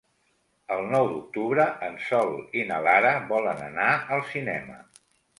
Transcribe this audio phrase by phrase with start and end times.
[0.75, 4.79] El nou d'octubre en Sol i na Lara volen anar al cinema.